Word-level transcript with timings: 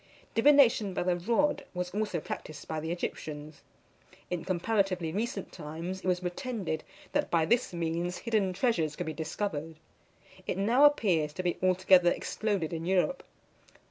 Divination 0.33 0.95
by 0.95 1.03
the 1.03 1.15
rod 1.15 1.63
was 1.75 1.91
also 1.91 2.19
practised 2.19 2.67
by 2.67 2.79
the 2.79 2.89
Egyptians. 2.91 3.61
In 4.31 4.43
comparatively 4.43 5.11
recent 5.11 5.51
times, 5.51 5.99
it 6.01 6.07
was 6.07 6.21
pretended 6.21 6.83
that 7.11 7.29
by 7.29 7.45
this 7.45 7.71
means 7.71 8.17
hidden 8.17 8.51
treasures 8.53 8.95
could 8.95 9.05
be 9.05 9.13
discovered. 9.13 9.75
It 10.47 10.57
now 10.57 10.85
appears 10.85 11.33
to 11.33 11.43
be 11.43 11.59
altogether 11.61 12.09
exploded 12.09 12.73
in 12.73 12.87
Europe. 12.87 13.21